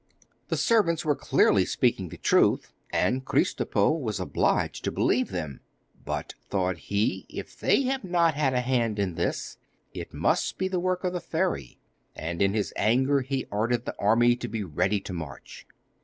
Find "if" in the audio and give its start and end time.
7.29-7.59